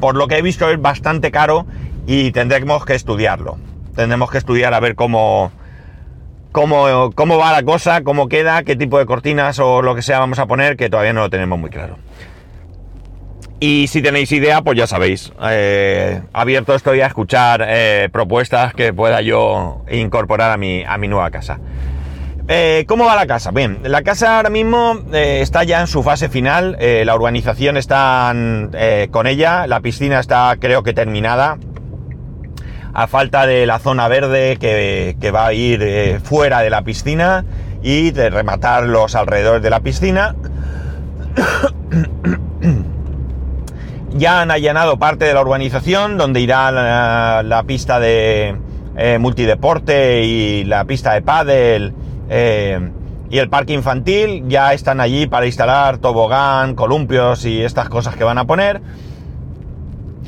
por 0.01 0.17
lo 0.17 0.27
que 0.27 0.37
he 0.37 0.41
visto, 0.41 0.69
es 0.69 0.81
bastante 0.81 1.31
caro 1.31 1.65
y 2.05 2.33
tendremos 2.33 2.83
que 2.83 2.93
estudiarlo 2.93 3.57
tendremos 3.95 4.29
que 4.29 4.37
estudiar 4.37 4.73
a 4.73 4.81
ver 4.81 4.95
cómo, 4.95 5.53
cómo, 6.51 7.11
cómo 7.15 7.37
va 7.37 7.53
la 7.53 7.63
cosa, 7.63 8.03
cómo 8.03 8.27
queda, 8.27 8.63
qué 8.63 8.75
tipo 8.75 8.99
de 8.99 9.05
cortinas 9.05 9.59
o 9.59 9.81
lo 9.81 9.95
que 9.95 10.01
sea 10.01 10.19
vamos 10.19 10.39
a 10.39 10.45
poner, 10.45 10.75
que 10.75 10.89
todavía 10.89 11.13
no 11.13 11.21
lo 11.21 11.29
tenemos 11.29 11.57
muy 11.57 11.69
claro. 11.69 11.97
Y 13.61 13.87
si 13.87 14.01
tenéis 14.01 14.29
idea, 14.33 14.61
pues 14.61 14.77
ya 14.77 14.85
sabéis, 14.85 15.31
eh, 15.49 16.21
abierto 16.33 16.75
estoy 16.75 16.99
a 16.99 17.07
escuchar 17.07 17.63
eh, 17.65 18.09
propuestas 18.11 18.73
que 18.73 18.91
pueda 18.91 19.21
yo 19.21 19.85
incorporar 19.89 20.51
a 20.51 20.57
mi, 20.57 20.83
a 20.83 20.97
mi 20.97 21.07
nueva 21.07 21.31
casa. 21.31 21.61
Eh, 22.47 22.83
¿Cómo 22.87 23.05
va 23.05 23.15
la 23.15 23.25
casa? 23.25 23.51
Bien, 23.51 23.79
la 23.83 24.01
casa 24.01 24.37
ahora 24.37 24.49
mismo 24.49 24.99
está 25.13 25.63
ya 25.63 25.79
en 25.79 25.87
su 25.87 26.03
fase 26.03 26.27
final, 26.27 26.77
la 26.79 27.15
urbanización 27.15 27.77
está 27.77 28.35
con 29.11 29.27
ella, 29.27 29.65
la 29.65 29.79
piscina 29.79 30.19
está 30.19 30.55
creo 30.59 30.83
que 30.83 30.93
terminada, 30.93 31.57
a 32.93 33.07
falta 33.07 33.45
de 33.45 33.65
la 33.65 33.79
zona 33.79 34.07
verde 34.07 34.57
que, 34.59 35.31
va 35.31 35.47
a 35.47 35.53
ir 35.53 35.81
eh, 35.81 36.19
fuera 36.23 36.61
de 36.61 36.69
la 36.69 36.83
piscina 36.83 37.43
y 37.81 38.11
de 38.11 38.29
rematar 38.29 38.83
los 38.83 39.15
alrededores 39.15 39.63
de 39.63 39.69
la 39.69 39.79
piscina. 39.79 40.35
ya 44.13 44.41
han 44.41 44.51
allanado 44.51 44.99
parte 44.99 45.25
de 45.25 45.33
la 45.33 45.41
urbanización 45.41 46.17
donde 46.17 46.39
irá 46.39 46.71
la, 47.41 47.63
pista 47.65 47.99
de 47.99 48.55
eh, 48.95 49.17
multideporte 49.17 50.23
y 50.23 50.63
la 50.65 50.85
pista 50.85 51.13
de 51.13 51.23
pádel 51.23 51.93
eh, 52.29 52.91
y 53.29 53.39
el 53.39 53.49
parque 53.49 53.73
infantil. 53.73 54.43
Ya 54.47 54.73
están 54.73 55.01
allí 55.01 55.25
para 55.25 55.45
instalar 55.45 55.97
tobogán, 55.97 56.75
columpios 56.75 57.45
y 57.45 57.63
estas 57.63 57.89
cosas 57.89 58.15
que 58.15 58.23
van 58.23 58.37
a 58.37 58.45
poner. 58.45 58.81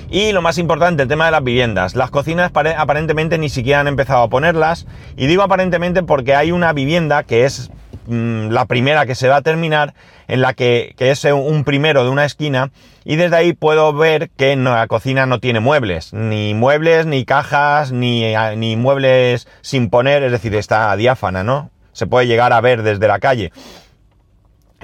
Y 0.10 0.32
lo 0.32 0.42
más 0.42 0.58
importante, 0.58 1.04
el 1.04 1.10
tema 1.10 1.25
de 1.25 1.32
las 1.32 1.44
viviendas. 1.44 1.96
Las 1.96 2.10
cocinas 2.10 2.52
aparentemente 2.78 3.38
ni 3.38 3.50
siquiera 3.50 3.80
han 3.82 3.88
empezado 3.88 4.24
a 4.24 4.30
ponerlas. 4.30 4.88
Y 5.18 5.28
digo 5.28 5.44
aparentemente 5.44 6.04
porque 6.04 6.36
hay 6.36 6.52
una 6.52 6.74
vivienda 6.74 7.24
que 7.24 7.46
es 7.46 7.72
mm, 8.08 8.50
la 8.50 8.66
primera 8.66 9.06
que 9.06 9.16
se 9.16 9.28
va 9.28 9.38
a 9.38 9.42
terminar, 9.42 9.94
en 10.28 10.42
la 10.42 10.54
que, 10.54 10.96
que, 10.98 11.12
es 11.12 11.24
un 11.25 11.64
primero 11.64 12.04
de 12.04 12.10
una 12.10 12.25
esquina. 12.25 12.72
Y 13.04 13.18
desde 13.18 13.36
ahí 13.36 13.54
puedo 13.54 13.94
ver 13.94 14.30
que 14.32 14.56
la 14.56 14.88
cocina 14.88 15.25
no 15.25 15.40
tiene 15.40 15.60
muebles. 15.60 16.14
Ni 16.14 16.54
muebles, 16.54 17.06
ni 17.06 17.25
cajas, 17.25 17.92
ni, 17.92 18.34
ni 18.58 18.75
muebles 18.78 19.48
sin 19.62 19.90
poner. 19.90 20.24
Es 20.24 20.32
decir, 20.32 20.56
está 20.56 20.96
diáfana, 20.96 21.44
¿no? 21.44 21.72
Se 21.96 22.08
puede 22.08 22.28
llegar 22.28 22.52
a 22.52 22.60
ver 22.60 22.84
desde 22.84 23.08
la 23.08 23.20
calle. 23.20 23.54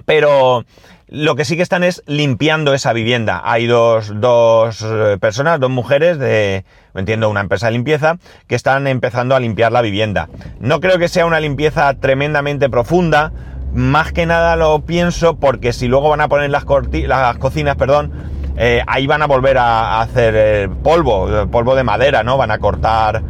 Pero 0.05 0.63
lo 1.09 1.35
que 1.35 1.43
sí 1.43 1.57
que 1.57 1.61
están 1.61 1.83
es 1.83 2.03
limpiando 2.07 2.73
esa 2.73 2.93
vivienda. 2.93 3.41
Hay 3.43 3.67
dos, 3.67 4.13
dos 4.21 4.81
eh, 4.81 5.17
personas, 5.19 5.59
dos 5.59 5.69
mujeres 5.69 6.17
de, 6.19 6.63
entiendo, 6.95 7.29
una 7.29 7.41
empresa 7.41 7.65
de 7.65 7.73
limpieza, 7.73 8.15
que 8.47 8.55
están 8.55 8.87
empezando 8.87 9.35
a 9.35 9.41
limpiar 9.41 9.73
la 9.73 9.81
vivienda. 9.81 10.29
No 10.61 10.79
creo 10.79 10.99
que 10.99 11.09
sea 11.09 11.25
una 11.25 11.41
limpieza 11.41 11.93
tremendamente 11.95 12.69
profunda. 12.69 13.33
Más 13.73 14.13
que 14.13 14.25
nada 14.25 14.55
lo 14.55 14.85
pienso 14.85 15.35
porque 15.35 15.73
si 15.73 15.89
luego 15.89 16.07
van 16.07 16.21
a 16.21 16.29
poner 16.29 16.49
las, 16.49 16.65
las 16.65 17.37
cocinas, 17.39 17.75
perdón, 17.75 18.13
eh, 18.55 18.81
ahí 18.87 19.05
van 19.05 19.21
a 19.21 19.27
volver 19.27 19.57
a, 19.57 19.99
hacer 19.99 20.33
eh, 20.37 20.69
polvo, 20.81 21.27
polvo 21.51 21.75
de 21.75 21.83
madera, 21.83 22.23
¿no? 22.23 22.37
Van 22.37 22.51
a 22.51 22.59
cortar, 22.59 23.21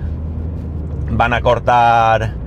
van 1.09 1.33
a 1.33 1.41
cortar 1.41 2.40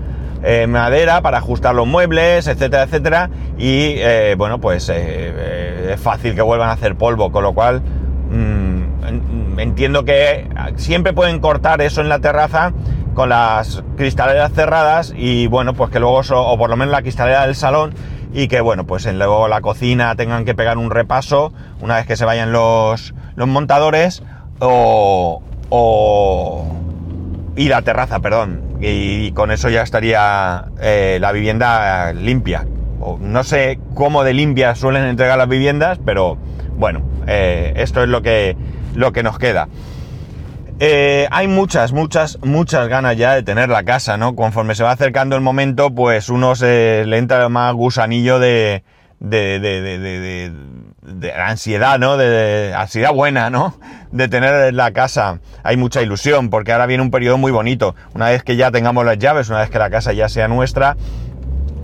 eh, 0.45 0.67
madera 0.67 1.23
para 1.23 1.39
ajustar 1.39 1.75
los 1.75 1.87
muebles, 1.87 2.47
etcétera, 2.47 2.83
etcétera. 2.85 3.31
Y 3.57 3.95
eh, 3.97 4.35
bueno, 4.37 4.61
pues 4.61 4.91
eh, 4.93 5.93
es 5.95 6.01
fácil 6.01 6.35
que 6.35 6.43
vuelvan 6.43 6.69
a 6.69 6.73
hacer 6.73 6.97
polvo, 6.97 7.33
con 7.33 7.43
lo 7.43 7.55
cual 7.55 7.81
mm, 8.31 9.59
entiendo 9.59 10.05
que 10.05 10.49
siempre 10.77 11.13
pueden 11.15 11.41
cortar 11.41 11.81
eso 11.81 12.01
en 12.01 12.09
la 12.09 12.19
terraza 12.19 12.73
con 13.15 13.29
las 13.29 13.83
cristaleras 13.97 14.53
cerradas 14.53 15.15
y 15.17 15.47
bueno, 15.47 15.73
pues 15.75 15.91
que 15.91 16.01
luego, 16.01 16.21
o 16.21 16.59
por 16.59 16.69
lo 16.69 16.77
menos 16.77 16.93
la 16.93 17.03
cristalera 17.03 17.47
del 17.47 17.55
salón, 17.55 17.95
y 18.35 18.49
que 18.49 18.61
bueno, 18.61 18.85
pues 18.85 19.07
en 19.07 19.19
luego 19.19 19.49
la 19.49 19.61
cocina 19.61 20.15
tengan 20.17 20.45
que 20.45 20.55
pegar 20.55 20.77
un 20.77 20.91
repaso 20.91 21.53
una 21.81 21.97
vez 21.97 22.07
que 22.07 22.17
se 22.17 22.25
vayan 22.25 22.53
los, 22.53 23.15
los 23.37 23.49
montadores 23.49 24.25
o, 24.59 25.41
o, 25.69 26.67
y 27.57 27.69
la 27.69 27.83
terraza, 27.83 28.19
perdón, 28.19 28.74
y, 28.85 29.33
con 29.33 29.51
eso 29.51 29.69
ya 29.71 29.83
estaría 29.83 30.67
eh, 30.81 31.19
la 31.21 31.33
vivienda 31.33 32.13
limpia. 32.13 32.67
no 33.21 33.45
sé 33.45 33.79
cómo 33.95 34.25
de 34.25 34.35
limpia 34.35 34.75
suelen 34.75 35.05
entregar 35.05 35.39
las 35.39 35.49
viviendas, 35.49 35.99
pero 36.05 36.37
bueno, 36.77 37.03
eh, 37.27 37.73
esto 37.77 38.03
es 38.03 38.09
lo 38.09 38.23
que, 38.23 38.57
lo 38.95 39.13
que 39.13 39.23
nos 39.23 39.39
queda. 39.39 39.69
Eh, 40.81 41.29
hay 41.31 41.47
muchas, 41.47 41.93
muchas, 41.93 42.39
muchas 42.43 42.89
ganas 42.89 43.17
ya 43.17 43.35
de 43.35 43.45
tener 43.45 43.69
la 43.69 43.85
casa, 43.85 44.17
¿no? 44.17 44.35
Conforme 44.35 44.75
se 44.75 44.83
va 44.83 44.91
acercando 44.91 45.37
el 45.37 45.43
momento, 45.43 45.95
pues 45.95 46.29
uno 46.29 46.57
se 46.57 47.05
le 47.07 47.19
entra 47.19 47.49
más 47.49 47.73
gusanillo 47.75 48.41
de, 48.41 48.83
de 51.05 51.33
ansiedad, 51.33 51.99
¿no? 51.99 52.17
De, 52.17 52.73
ansiedad 52.75 53.13
buena, 53.13 53.51
¿no? 53.51 53.75
De 54.11 54.29
tener 54.29 54.73
la 54.73 54.93
casa. 54.93 55.41
Hay 55.63 55.77
mucha 55.77 56.03
ilusión 56.03 56.51
porque 56.51 56.73
ahora 56.73 56.87
viene 56.87 57.03
un 57.03 57.11
periodo 57.11 57.39
muy 57.39 57.53
bonito. 57.53 57.95
Una 58.15 58.31
vez 58.31 58.43
que 58.43 58.57
ya 58.57 58.71
tengamos 58.71 59.05
las 59.05 59.19
llaves, 59.19 59.49
una 59.51 59.61
vez 59.61 59.71
que 59.71 59.79
la 59.79 59.91
casa 59.91 60.13
ya 60.13 60.29
sea 60.29 60.49
nuestra, 60.49 60.97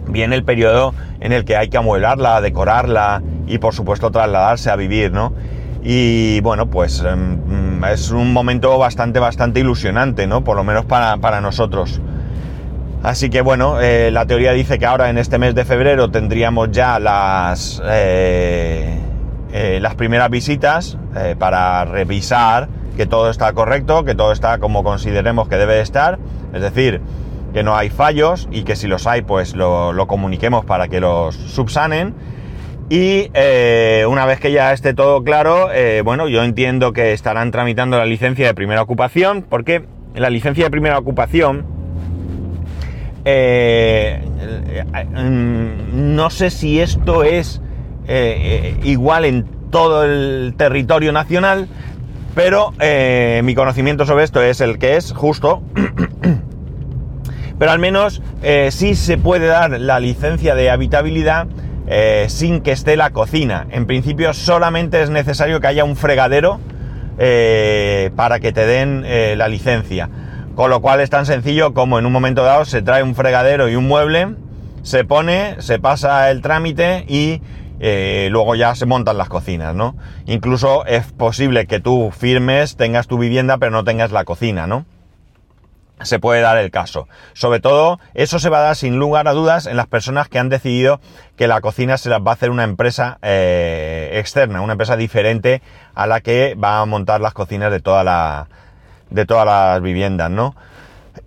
viene 0.08 0.36
el 0.36 0.44
periodo 0.44 0.94
en 1.20 1.32
el 1.32 1.44
que 1.44 1.56
hay 1.56 1.68
que 1.68 1.76
amueblarla, 1.76 2.40
decorarla 2.40 3.22
y 3.46 3.58
por 3.58 3.74
supuesto 3.74 4.10
trasladarse 4.10 4.70
a 4.70 4.76
vivir, 4.76 5.12
¿no? 5.12 5.34
Y 5.82 6.40
bueno, 6.40 6.68
pues 6.68 7.02
em, 7.02 7.82
es 7.84 8.10
un 8.10 8.32
momento 8.32 8.76
bastante, 8.78 9.18
bastante 9.18 9.60
ilusionante, 9.60 10.26
¿no? 10.26 10.44
Por 10.44 10.56
lo 10.56 10.64
menos 10.64 10.86
para, 10.86 11.18
para 11.18 11.40
nosotros. 11.40 12.00
Así 13.02 13.30
que 13.30 13.40
bueno, 13.40 13.80
eh, 13.80 14.10
la 14.10 14.26
teoría 14.26 14.52
dice 14.52 14.78
que 14.78 14.84
ahora 14.84 15.08
en 15.08 15.16
este 15.16 15.38
mes 15.38 15.54
de 15.54 15.64
febrero 15.64 16.10
tendríamos 16.10 16.70
ya 16.70 16.98
las, 16.98 17.80
eh, 17.86 18.98
eh, 19.52 19.78
las 19.80 19.94
primeras 19.94 20.30
visitas 20.30 20.96
para 21.38 21.84
revisar 21.84 22.68
que 22.96 23.04
todo 23.04 23.30
está 23.30 23.52
correcto, 23.52 24.04
que 24.04 24.14
todo 24.14 24.32
está 24.32 24.58
como 24.58 24.84
consideremos 24.84 25.48
que 25.48 25.56
debe 25.56 25.80
estar, 25.80 26.18
es 26.54 26.62
decir, 26.62 27.00
que 27.52 27.64
no 27.64 27.76
hay 27.76 27.90
fallos 27.90 28.48
y 28.52 28.62
que 28.62 28.76
si 28.76 28.86
los 28.86 29.08
hay 29.08 29.22
pues 29.22 29.56
lo, 29.56 30.06
comuniquemos 30.06 30.64
para 30.64 30.86
que 30.86 31.00
los 31.00 31.34
subsanen. 31.34 32.14
Y 32.88 33.30
una 34.06 34.24
vez 34.26 34.38
que 34.38 34.52
ya 34.52 34.72
esté 34.72 34.94
todo 34.94 35.24
claro, 35.24 35.68
bueno, 36.04 36.28
yo 36.28 36.44
entiendo 36.44 36.92
que 36.92 37.12
estarán 37.12 37.50
tramitando 37.50 37.98
la 37.98 38.06
licencia 38.06 38.46
de 38.46 38.54
primera 38.54 38.82
ocupación, 38.82 39.44
porque 39.48 39.84
la 40.14 40.30
licencia 40.30 40.64
de 40.64 40.70
primera 40.70 40.96
ocupación 40.96 41.66
eh, 43.24 44.22
no 45.92 46.30
sé 46.30 46.50
si 46.50 46.80
esto 46.80 47.22
es 47.22 47.60
eh, 48.06 48.76
eh, 48.76 48.80
igual 48.84 49.24
en 49.24 49.44
todo 49.70 50.04
el 50.04 50.54
territorio 50.56 51.12
nacional, 51.12 51.68
pero 52.34 52.72
eh, 52.80 53.40
mi 53.44 53.54
conocimiento 53.54 54.06
sobre 54.06 54.24
esto 54.24 54.42
es 54.42 54.60
el 54.60 54.78
que 54.78 54.96
es 54.96 55.12
justo. 55.12 55.62
pero 57.58 57.70
al 57.70 57.78
menos 57.78 58.22
sí 58.70 58.94
se 58.94 59.18
puede 59.18 59.46
dar 59.46 59.78
la 59.78 60.00
licencia 60.00 60.54
de 60.54 60.70
habitabilidad 60.70 61.46
sin 62.28 62.62
que 62.62 62.72
esté 62.72 62.96
la 62.96 63.10
cocina. 63.10 63.66
En 63.70 63.86
principio 63.86 64.32
solamente 64.32 65.02
es 65.02 65.10
necesario 65.10 65.60
que 65.60 65.66
haya 65.66 65.84
un 65.84 65.94
fregadero 65.94 66.58
para 67.18 68.40
que 68.40 68.52
te 68.52 68.64
den 68.64 69.04
la 69.36 69.46
licencia. 69.48 70.08
Con 70.54 70.70
lo 70.70 70.80
cual 70.80 71.00
es 71.00 71.10
tan 71.10 71.26
sencillo 71.26 71.74
como 71.74 71.98
en 71.98 72.06
un 72.06 72.12
momento 72.12 72.44
dado 72.44 72.64
se 72.64 72.80
trae 72.80 73.02
un 73.02 73.14
fregadero 73.14 73.68
y 73.68 73.76
un 73.76 73.86
mueble, 73.86 74.28
se 74.82 75.04
pone, 75.04 75.56
se 75.58 75.78
pasa 75.78 76.30
el 76.30 76.40
trámite 76.40 77.04
y 77.08 77.42
eh, 77.82 78.28
luego 78.30 78.54
ya 78.54 78.74
se 78.74 78.84
montan 78.84 79.16
las 79.16 79.30
cocinas, 79.30 79.74
¿no? 79.74 79.96
Incluso 80.26 80.84
es 80.84 81.10
posible 81.12 81.66
que 81.66 81.80
tú 81.80 82.12
firmes, 82.16 82.76
tengas 82.76 83.06
tu 83.06 83.16
vivienda, 83.16 83.56
pero 83.56 83.70
no 83.70 83.84
tengas 83.84 84.12
la 84.12 84.24
cocina, 84.24 84.66
¿no? 84.66 84.84
Se 86.02 86.18
puede 86.18 86.42
dar 86.42 86.58
el 86.58 86.70
caso. 86.70 87.08
Sobre 87.32 87.60
todo, 87.60 87.98
eso 88.14 88.38
se 88.38 88.50
va 88.50 88.58
a 88.58 88.62
dar 88.62 88.76
sin 88.76 88.98
lugar 88.98 89.28
a 89.28 89.32
dudas 89.32 89.66
en 89.66 89.76
las 89.76 89.86
personas 89.86 90.28
que 90.28 90.38
han 90.38 90.50
decidido 90.50 91.00
que 91.36 91.48
la 91.48 91.62
cocina 91.62 91.96
se 91.96 92.10
las 92.10 92.20
va 92.20 92.32
a 92.32 92.34
hacer 92.34 92.50
una 92.50 92.64
empresa 92.64 93.18
eh, 93.22 94.10
externa, 94.14 94.60
una 94.60 94.72
empresa 94.72 94.96
diferente 94.96 95.62
a 95.94 96.06
la 96.06 96.20
que 96.20 96.54
va 96.62 96.80
a 96.80 96.86
montar 96.86 97.20
las 97.20 97.32
cocinas 97.32 97.70
de 97.70 97.80
de 97.80 99.26
todas 99.26 99.46
las 99.46 99.82
viviendas, 99.82 100.30
¿no? 100.30 100.54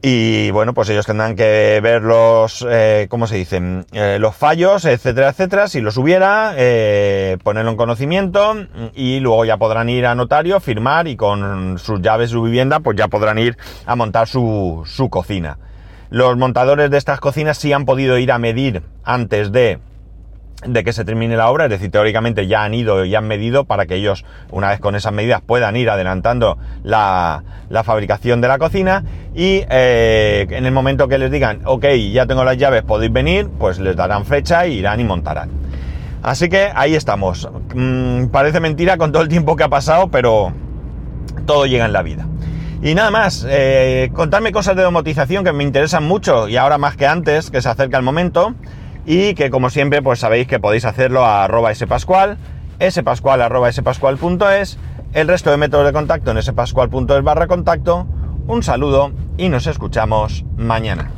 Y 0.02 0.52
bueno, 0.52 0.74
pues 0.74 0.90
ellos 0.90 1.06
tendrán 1.06 1.36
que 1.36 1.80
ver 1.82 2.02
los, 2.02 2.66
eh, 2.70 3.08
¿cómo 3.10 3.28
se 3.28 3.38
dicen? 3.38 3.86
Eh, 3.92 4.18
los 4.20 4.36
fallos, 4.36 4.86
etcétera, 4.86 5.30
etcétera, 5.30 5.68
si 5.68 5.82
los 5.82 5.98
hubiera, 5.98 6.54
eh, 6.58 7.38
ponerlo 7.44 7.72
en 7.72 7.78
conocimiento 7.78 8.56
y 8.94 9.20
luego 9.20 9.46
ya 9.46 9.58
podrán 9.58 9.90
ir 9.90 10.06
a 10.06 10.16
notario, 10.16 10.60
firmar 10.60 11.08
y 11.08 11.16
con 11.16 11.78
sus 11.80 12.02
llaves 12.02 12.32
su 12.32 12.42
vivienda, 12.42 12.80
pues 12.82 12.98
ya 12.98 13.08
podrán 13.08 13.38
ir 13.40 13.58
a 13.86 13.96
montar 13.96 14.28
su, 14.28 14.84
su 14.86 15.10
cocina. 15.10 15.58
Los 16.10 16.38
montadores 16.38 16.92
de 16.92 16.98
estas 16.98 17.20
cocinas 17.20 17.58
sí 17.58 17.74
han 17.74 17.86
podido 17.86 18.18
ir 18.18 18.32
a 18.32 18.40
medir 18.40 18.84
antes 19.04 19.52
de 19.52 19.80
de 20.65 20.84
que 20.84 20.93
se 20.93 21.05
termine 21.05 21.36
la 21.38 21.50
obra, 21.50 21.65
es 21.65 21.70
decir, 21.70 21.91
teóricamente 21.91 22.48
ya 22.48 22.63
han 22.63 22.74
ido 22.74 23.05
y 23.05 23.15
han 23.15 23.27
medido 23.27 23.65
para 23.65 23.86
que 23.86 23.96
ellos, 23.96 24.25
una 24.51 24.70
vez 24.70 24.79
con 24.79 24.96
esas 24.96 25.13
medidas, 25.13 25.41
puedan 25.41 25.75
ir 25.75 25.89
adelantando 25.89 26.58
la, 26.84 27.43
fabricación 27.84 28.39
de 28.39 28.48
la 28.48 28.60
cocina 28.60 29.03
y 29.36 29.63
eh, 29.70 30.48
en 30.50 30.65
el 30.65 30.72
momento 30.72 31.08
que 31.08 31.17
les 31.17 31.32
digan, 31.32 31.62
ok, 31.65 31.86
ya 32.12 32.25
tengo 32.25 32.43
las 32.43 32.58
llaves, 32.58 32.84
podéis 32.84 33.12
venir, 33.12 33.50
pues 33.60 33.79
les 33.79 33.96
darán 33.96 34.25
fecha 34.25 34.65
y 34.67 34.74
irán 34.79 35.00
y 35.00 35.03
montarán. 35.03 35.50
Así 36.22 36.48
que 36.48 36.72
ahí 36.74 36.96
estamos. 36.96 37.50
Mm, 37.75 38.27
parece 38.27 38.62
mentira 38.62 38.98
con 38.98 39.12
todo 39.12 39.22
el 39.22 39.27
tiempo 39.27 39.58
que 39.58 39.63
ha 39.63 39.70
pasado, 39.70 40.08
pero 40.10 40.53
todo 41.46 41.65
llega 41.65 41.86
en 41.86 41.93
la 41.93 42.01
vida. 42.01 42.25
Y 42.82 42.96
nada 42.96 43.12
más, 43.12 43.46
eh, 43.50 44.10
contadme 44.13 44.51
cosas 44.51 44.75
de 44.75 44.84
domotización 44.84 45.43
que 45.43 45.53
me 45.53 45.63
interesan 45.63 46.03
mucho 46.03 46.48
y 46.48 46.58
ahora 46.58 46.77
más 46.77 46.96
que 46.96 47.08
antes, 47.08 47.50
que 47.50 47.62
se 47.62 47.70
acerca 47.70 47.98
el 47.98 48.03
momento 48.03 48.55
y 49.05 49.33
que 49.33 49.50
como 49.50 49.69
siempre 49.69 50.01
pues 50.01 50.19
sabéis 50.19 50.48
que 50.48 50.60
podéis 50.60 50.86
hacerlo 50.86 51.25
a 51.25 51.43
arroba 51.43 51.74
spascual, 51.74 52.38
spascual 52.89 53.41
arroba 53.41 53.72
spascual.es, 53.72 54.77
el 55.13 55.27
resto 55.27 55.51
de 55.51 55.57
métodos 55.57 55.86
de 55.86 55.93
contacto 55.93 56.31
en 56.31 56.41
spascual.es 56.41 57.24
barra 57.24 57.48
contacto. 57.48 58.07
Un 58.48 58.62
saludo 58.62 59.12
y 59.38 59.50
nos 59.50 59.67
escuchamos 59.67 60.43
mañana. 60.57 61.12